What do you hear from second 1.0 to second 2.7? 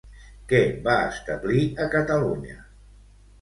establir a Catalunya?